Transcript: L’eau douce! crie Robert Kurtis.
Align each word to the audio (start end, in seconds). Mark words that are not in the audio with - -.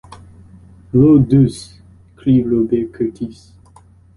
L’eau 0.95 1.19
douce! 1.19 1.79
crie 2.17 2.41
Robert 2.41 2.87
Kurtis. 2.91 3.53